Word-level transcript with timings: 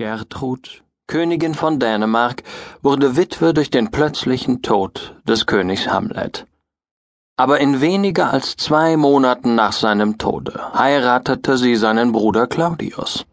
Gertrud, 0.00 0.82
Königin 1.08 1.52
von 1.52 1.78
Dänemark, 1.78 2.42
wurde 2.80 3.16
Witwe 3.18 3.52
durch 3.52 3.68
den 3.68 3.90
plötzlichen 3.90 4.62
Tod 4.62 5.14
des 5.28 5.44
Königs 5.44 5.88
Hamlet. 5.88 6.46
Aber 7.36 7.60
in 7.60 7.82
weniger 7.82 8.30
als 8.30 8.56
zwei 8.56 8.96
Monaten 8.96 9.54
nach 9.54 9.74
seinem 9.74 10.16
Tode 10.16 10.72
heiratete 10.72 11.58
sie 11.58 11.76
seinen 11.76 12.12
Bruder 12.12 12.46
Claudius. 12.46 13.26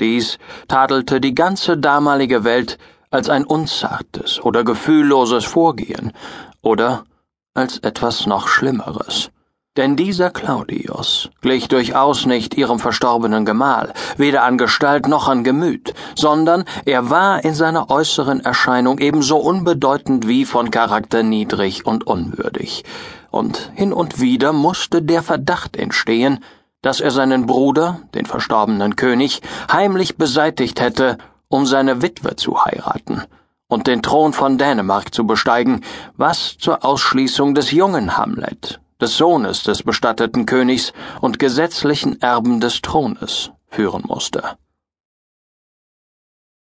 Dies 0.00 0.38
tadelte 0.66 1.20
die 1.20 1.34
ganze 1.34 1.76
damalige 1.76 2.42
Welt 2.42 2.78
als 3.10 3.28
ein 3.28 3.44
unzartes 3.44 4.40
oder 4.40 4.64
gefühlloses 4.64 5.44
Vorgehen 5.44 6.14
oder 6.62 7.04
als 7.52 7.76
etwas 7.80 8.24
noch 8.24 8.48
Schlimmeres. 8.48 9.30
Denn 9.76 9.94
dieser 9.94 10.30
Claudius 10.30 11.30
glich 11.42 11.68
durchaus 11.68 12.26
nicht 12.26 12.54
ihrem 12.54 12.80
verstorbenen 12.80 13.44
Gemahl, 13.44 13.92
weder 14.16 14.42
an 14.42 14.58
Gestalt 14.58 15.06
noch 15.06 15.28
an 15.28 15.44
Gemüt, 15.44 15.94
sondern 16.16 16.64
er 16.86 17.08
war 17.08 17.44
in 17.44 17.54
seiner 17.54 17.88
äußeren 17.88 18.40
Erscheinung 18.40 18.98
ebenso 18.98 19.36
unbedeutend 19.36 20.26
wie 20.26 20.44
von 20.44 20.72
Charakter 20.72 21.22
niedrig 21.22 21.86
und 21.86 22.04
unwürdig. 22.04 22.84
Und 23.30 23.70
hin 23.76 23.92
und 23.92 24.20
wieder 24.20 24.52
musste 24.52 25.02
der 25.02 25.22
Verdacht 25.22 25.76
entstehen, 25.76 26.40
dass 26.82 27.00
er 27.00 27.12
seinen 27.12 27.46
Bruder, 27.46 28.00
den 28.14 28.26
verstorbenen 28.26 28.96
König, 28.96 29.40
heimlich 29.70 30.16
beseitigt 30.16 30.80
hätte, 30.80 31.16
um 31.46 31.64
seine 31.64 32.02
Witwe 32.02 32.34
zu 32.34 32.64
heiraten 32.64 33.22
und 33.68 33.86
den 33.86 34.02
Thron 34.02 34.32
von 34.32 34.58
Dänemark 34.58 35.14
zu 35.14 35.28
besteigen, 35.28 35.82
was 36.16 36.58
zur 36.58 36.84
Ausschließung 36.84 37.54
des 37.54 37.70
jungen 37.70 38.16
Hamlet, 38.16 38.80
des 39.00 39.16
Sohnes 39.16 39.62
des 39.62 39.82
bestatteten 39.82 40.46
Königs 40.46 40.92
und 41.20 41.38
gesetzlichen 41.38 42.20
Erben 42.20 42.60
des 42.60 42.82
Thrones 42.82 43.50
führen 43.68 44.02
musste. 44.06 44.42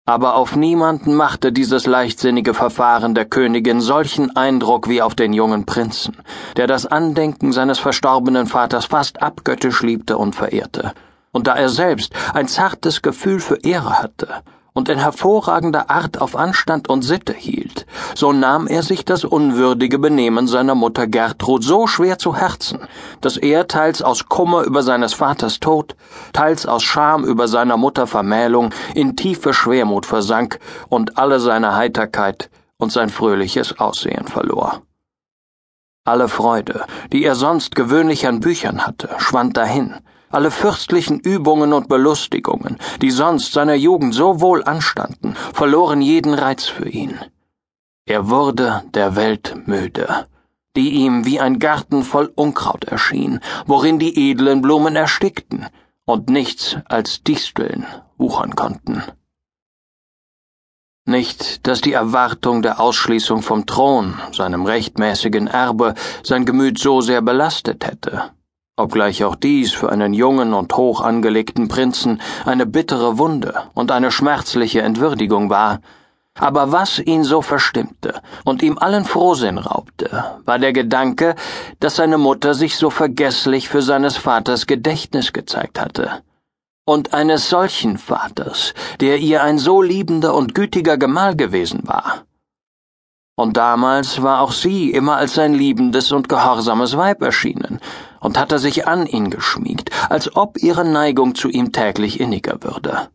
Aber 0.08 0.36
auf 0.36 0.54
niemanden 0.54 1.16
machte 1.16 1.50
dieses 1.50 1.84
leichtsinnige 1.84 2.54
Verfahren 2.54 3.16
der 3.16 3.24
Königin 3.24 3.80
solchen 3.80 4.36
Eindruck 4.36 4.88
wie 4.88 5.02
auf 5.02 5.16
den 5.16 5.32
jungen 5.32 5.66
Prinzen, 5.66 6.16
der 6.56 6.68
das 6.68 6.86
Andenken 6.86 7.52
seines 7.52 7.80
verstorbenen 7.80 8.46
Vaters 8.46 8.84
fast 8.84 9.20
abgöttisch 9.20 9.82
liebte 9.82 10.16
und 10.16 10.36
verehrte, 10.36 10.92
und 11.32 11.48
da 11.48 11.56
er 11.56 11.68
selbst 11.68 12.14
ein 12.34 12.46
zartes 12.46 13.02
Gefühl 13.02 13.40
für 13.40 13.56
Ehre 13.64 14.00
hatte, 14.00 14.28
und 14.76 14.90
in 14.90 14.98
hervorragender 14.98 15.88
Art 15.88 16.20
auf 16.20 16.36
Anstand 16.36 16.90
und 16.90 17.00
Sitte 17.00 17.32
hielt, 17.32 17.86
so 18.14 18.34
nahm 18.34 18.66
er 18.66 18.82
sich 18.82 19.06
das 19.06 19.24
unwürdige 19.24 19.98
Benehmen 19.98 20.46
seiner 20.46 20.74
Mutter 20.74 21.06
Gertrud 21.06 21.64
so 21.64 21.86
schwer 21.86 22.18
zu 22.18 22.36
Herzen, 22.36 22.80
dass 23.22 23.38
er 23.38 23.68
teils 23.68 24.02
aus 24.02 24.28
Kummer 24.28 24.64
über 24.64 24.82
seines 24.82 25.14
Vaters 25.14 25.60
Tod, 25.60 25.96
teils 26.34 26.66
aus 26.66 26.82
Scham 26.82 27.24
über 27.24 27.48
seiner 27.48 27.78
Mutter 27.78 28.06
Vermählung 28.06 28.74
in 28.94 29.16
tiefe 29.16 29.54
Schwermut 29.54 30.04
versank 30.04 30.58
und 30.90 31.16
alle 31.16 31.40
seine 31.40 31.74
Heiterkeit 31.74 32.50
und 32.76 32.92
sein 32.92 33.08
fröhliches 33.08 33.80
Aussehen 33.80 34.26
verlor. 34.26 34.82
Alle 36.04 36.28
Freude, 36.28 36.84
die 37.14 37.24
er 37.24 37.34
sonst 37.34 37.74
gewöhnlich 37.74 38.26
an 38.26 38.40
Büchern 38.40 38.86
hatte, 38.86 39.08
schwand 39.16 39.56
dahin, 39.56 39.94
alle 40.36 40.50
fürstlichen 40.50 41.18
Übungen 41.18 41.72
und 41.72 41.88
Belustigungen, 41.88 42.76
die 43.00 43.10
sonst 43.10 43.54
seiner 43.54 43.74
Jugend 43.74 44.14
so 44.14 44.42
wohl 44.42 44.62
anstanden, 44.64 45.34
verloren 45.54 46.02
jeden 46.02 46.34
Reiz 46.34 46.66
für 46.66 46.90
ihn. 46.90 47.18
Er 48.04 48.28
wurde 48.28 48.84
der 48.92 49.16
Welt 49.16 49.54
müde, 49.64 50.26
die 50.76 50.90
ihm 50.90 51.24
wie 51.24 51.40
ein 51.40 51.58
Garten 51.58 52.02
voll 52.02 52.30
Unkraut 52.34 52.84
erschien, 52.84 53.40
worin 53.64 53.98
die 53.98 54.30
edlen 54.30 54.60
Blumen 54.60 54.94
erstickten 54.94 55.68
und 56.04 56.28
nichts 56.28 56.76
als 56.84 57.22
Disteln 57.22 57.86
wuchern 58.18 58.54
konnten. 58.54 59.02
Nicht, 61.06 61.66
dass 61.66 61.80
die 61.80 61.94
Erwartung 61.94 62.60
der 62.60 62.78
Ausschließung 62.78 63.40
vom 63.40 63.64
Thron, 63.64 64.20
seinem 64.32 64.66
rechtmäßigen 64.66 65.46
Erbe, 65.46 65.94
sein 66.22 66.44
Gemüt 66.44 66.78
so 66.78 67.00
sehr 67.00 67.22
belastet 67.22 67.86
hätte 67.86 68.35
obgleich 68.76 69.24
auch 69.24 69.36
dies 69.36 69.72
für 69.72 69.90
einen 69.90 70.12
jungen 70.12 70.52
und 70.52 70.76
hoch 70.76 71.00
angelegten 71.00 71.68
Prinzen 71.68 72.20
eine 72.44 72.66
bittere 72.66 73.18
Wunde 73.18 73.54
und 73.74 73.90
eine 73.90 74.10
schmerzliche 74.10 74.82
Entwürdigung 74.82 75.48
war, 75.48 75.80
aber 76.38 76.70
was 76.70 76.98
ihn 76.98 77.24
so 77.24 77.40
verstimmte 77.40 78.20
und 78.44 78.62
ihm 78.62 78.76
allen 78.76 79.06
Frohsinn 79.06 79.56
raubte, 79.56 80.24
war 80.44 80.58
der 80.58 80.74
Gedanke, 80.74 81.34
dass 81.80 81.96
seine 81.96 82.18
Mutter 82.18 82.52
sich 82.52 82.76
so 82.76 82.90
vergesslich 82.90 83.70
für 83.70 83.80
seines 83.80 84.18
Vaters 84.18 84.66
Gedächtnis 84.66 85.32
gezeigt 85.32 85.80
hatte. 85.80 86.22
Und 86.84 87.14
eines 87.14 87.48
solchen 87.48 87.96
Vaters, 87.96 88.74
der 89.00 89.18
ihr 89.18 89.42
ein 89.42 89.58
so 89.58 89.80
liebender 89.80 90.34
und 90.34 90.54
gütiger 90.54 90.98
Gemahl 90.98 91.34
gewesen 91.34 91.80
war. 91.84 92.26
Und 93.34 93.56
damals 93.56 94.22
war 94.22 94.40
auch 94.40 94.52
sie 94.52 94.90
immer 94.90 95.16
als 95.16 95.34
sein 95.34 95.54
liebendes 95.54 96.12
und 96.12 96.28
gehorsames 96.28 96.96
Weib 96.96 97.22
erschienen 97.22 97.80
und 98.20 98.38
hatte 98.38 98.58
sich 98.58 98.86
an 98.86 99.06
ihn 99.06 99.30
geschmiegt, 99.30 99.90
als 100.10 100.34
ob 100.36 100.62
ihre 100.62 100.84
Neigung 100.84 101.34
zu 101.34 101.48
ihm 101.48 101.72
täglich 101.72 102.20
inniger 102.20 102.62
würde. 102.62 103.08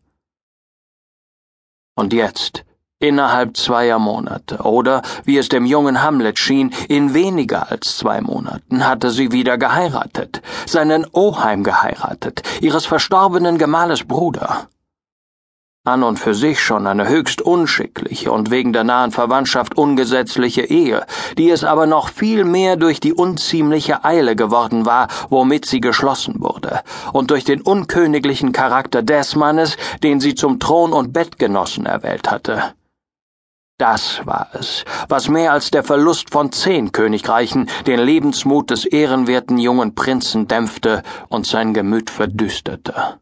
Und 1.94 2.12
jetzt, 2.12 2.64
innerhalb 2.98 3.56
zweier 3.56 3.98
Monate, 3.98 4.58
oder, 4.58 5.02
wie 5.24 5.36
es 5.36 5.48
dem 5.48 5.66
jungen 5.66 6.02
Hamlet 6.02 6.38
schien, 6.38 6.72
in 6.88 7.14
weniger 7.14 7.70
als 7.70 7.98
zwei 7.98 8.20
Monaten, 8.20 8.86
hatte 8.86 9.10
sie 9.10 9.32
wieder 9.32 9.58
geheiratet, 9.58 10.40
seinen 10.66 11.06
Oheim 11.12 11.64
geheiratet, 11.64 12.42
ihres 12.60 12.86
verstorbenen 12.86 13.58
Gemahles 13.58 14.04
Bruder 14.04 14.68
an 15.84 16.04
und 16.04 16.20
für 16.20 16.32
sich 16.32 16.60
schon 16.60 16.86
eine 16.86 17.08
höchst 17.08 17.42
unschickliche 17.42 18.30
und 18.30 18.52
wegen 18.52 18.72
der 18.72 18.84
nahen 18.84 19.10
Verwandtschaft 19.10 19.76
ungesetzliche 19.76 20.62
Ehe, 20.62 21.04
die 21.36 21.50
es 21.50 21.64
aber 21.64 21.86
noch 21.86 22.08
viel 22.08 22.44
mehr 22.44 22.76
durch 22.76 23.00
die 23.00 23.12
unziemliche 23.12 24.04
Eile 24.04 24.36
geworden 24.36 24.86
war, 24.86 25.08
womit 25.28 25.66
sie 25.66 25.80
geschlossen 25.80 26.36
wurde, 26.38 26.82
und 27.12 27.32
durch 27.32 27.42
den 27.42 27.62
unköniglichen 27.62 28.52
Charakter 28.52 29.02
des 29.02 29.34
Mannes, 29.34 29.76
den 30.04 30.20
sie 30.20 30.36
zum 30.36 30.60
Thron 30.60 30.92
und 30.92 31.12
Bettgenossen 31.12 31.84
erwählt 31.84 32.30
hatte. 32.30 32.74
Das 33.76 34.24
war 34.24 34.50
es, 34.52 34.84
was 35.08 35.28
mehr 35.28 35.50
als 35.50 35.72
der 35.72 35.82
Verlust 35.82 36.30
von 36.30 36.52
zehn 36.52 36.92
Königreichen 36.92 37.68
den 37.88 37.98
Lebensmut 37.98 38.70
des 38.70 38.84
ehrenwerten 38.84 39.58
jungen 39.58 39.96
Prinzen 39.96 40.46
dämpfte 40.46 41.02
und 41.28 41.44
sein 41.44 41.74
Gemüt 41.74 42.08
verdüsterte. 42.08 43.18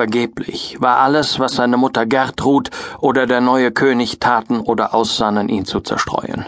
Vergeblich 0.00 0.78
war 0.80 0.96
alles, 0.96 1.38
was 1.40 1.56
seine 1.56 1.76
Mutter 1.76 2.06
Gertrud 2.06 2.70
oder 3.00 3.26
der 3.26 3.42
neue 3.42 3.70
König 3.70 4.18
taten 4.18 4.60
oder 4.60 4.94
aussannen, 4.94 5.50
ihn 5.50 5.66
zu 5.66 5.80
zerstreuen. 5.80 6.46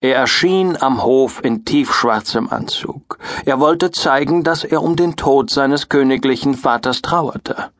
Er 0.00 0.16
erschien 0.16 0.76
am 0.82 1.04
Hof 1.04 1.40
in 1.44 1.64
tiefschwarzem 1.64 2.48
Anzug. 2.48 3.20
Er 3.44 3.60
wollte 3.60 3.92
zeigen, 3.92 4.42
dass 4.42 4.64
er 4.64 4.82
um 4.82 4.96
den 4.96 5.14
Tod 5.14 5.50
seines 5.50 5.88
königlichen 5.88 6.56
Vaters 6.56 7.00
trauerte. 7.00 7.70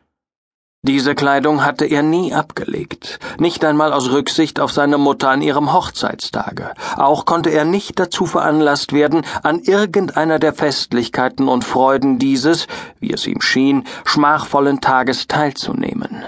Diese 0.89 1.15
Kleidung 1.15 1.67
hatte 1.67 1.85
er 1.85 2.03
nie 2.03 2.33
abgelegt, 2.33 3.19
nicht 3.39 3.63
einmal 3.63 3.93
aus 3.93 4.11
Rücksicht 4.11 4.59
auf 4.59 4.73
seine 4.73 4.97
Mutter 4.97 5.29
an 5.29 5.43
ihrem 5.43 5.75
Hochzeitstage. 5.75 6.73
Auch 6.97 7.27
konnte 7.27 7.51
er 7.51 7.67
nicht 7.67 7.99
dazu 7.99 8.25
veranlasst 8.25 8.95
werden, 8.95 9.21
an 9.43 9.61
irgendeiner 9.61 10.39
der 10.39 10.55
Festlichkeiten 10.55 11.47
und 11.47 11.63
Freuden 11.63 12.19
dieses, 12.19 12.69
wie 13.01 13.13
es 13.13 13.27
ihm 13.27 13.43
schien, 13.43 13.85
schmachvollen 14.07 14.81
Tages 14.81 15.29
teilzunehmen. 15.29 16.25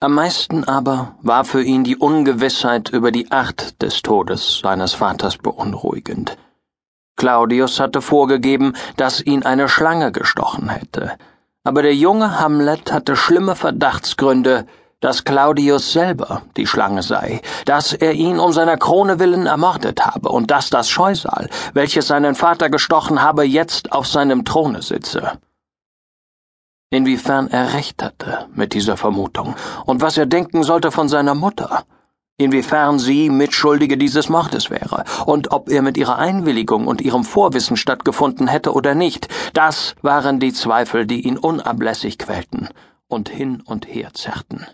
Am 0.00 0.14
meisten 0.14 0.64
aber 0.64 1.16
war 1.20 1.44
für 1.44 1.62
ihn 1.62 1.84
die 1.84 1.98
Ungewissheit 1.98 2.88
über 2.88 3.12
die 3.12 3.30
Art 3.30 3.82
des 3.82 4.00
Todes 4.00 4.60
seines 4.60 4.94
Vaters 4.94 5.36
beunruhigend. 5.36 6.38
Claudius 7.16 7.78
hatte 7.78 8.00
vorgegeben, 8.00 8.72
dass 8.96 9.20
ihn 9.20 9.42
eine 9.42 9.68
Schlange 9.68 10.12
gestochen 10.12 10.70
hätte, 10.70 11.18
aber 11.64 11.82
der 11.82 11.94
junge 11.94 12.38
Hamlet 12.40 12.92
hatte 12.92 13.16
schlimme 13.16 13.54
Verdachtsgründe, 13.54 14.66
dass 15.00 15.24
Claudius 15.24 15.92
selber 15.92 16.42
die 16.56 16.66
Schlange 16.66 17.02
sei, 17.02 17.42
dass 17.64 17.92
er 17.92 18.12
ihn 18.12 18.38
um 18.38 18.52
seiner 18.52 18.76
Krone 18.76 19.18
willen 19.18 19.46
ermordet 19.46 20.06
habe 20.06 20.28
und 20.28 20.50
dass 20.50 20.70
das 20.70 20.88
Scheusal, 20.88 21.48
welches 21.72 22.06
seinen 22.06 22.34
Vater 22.34 22.70
gestochen 22.70 23.20
habe, 23.20 23.44
jetzt 23.44 23.92
auf 23.92 24.06
seinem 24.06 24.44
Throne 24.44 24.80
sitze. 24.80 25.38
Inwiefern 26.90 27.48
er 27.48 27.72
recht 27.72 28.02
hatte 28.02 28.46
mit 28.54 28.74
dieser 28.74 28.96
Vermutung 28.96 29.56
und 29.86 30.02
was 30.02 30.18
er 30.18 30.26
denken 30.26 30.62
sollte 30.62 30.90
von 30.90 31.08
seiner 31.08 31.34
Mutter, 31.34 31.84
inwiefern 32.42 32.98
sie 32.98 33.30
Mitschuldige 33.30 33.96
dieses 33.96 34.28
Mordes 34.28 34.70
wäre 34.70 35.04
und 35.26 35.52
ob 35.52 35.68
er 35.68 35.82
mit 35.82 35.96
ihrer 35.96 36.18
Einwilligung 36.18 36.86
und 36.86 37.00
ihrem 37.00 37.24
Vorwissen 37.24 37.76
stattgefunden 37.76 38.48
hätte 38.48 38.72
oder 38.72 38.94
nicht, 38.94 39.28
das 39.52 39.94
waren 40.02 40.40
die 40.40 40.52
Zweifel, 40.52 41.06
die 41.06 41.26
ihn 41.26 41.38
unablässig 41.38 42.18
quälten 42.18 42.68
und 43.08 43.28
hin 43.28 43.62
und 43.64 43.86
her 43.86 44.10
zerrten. 44.14 44.66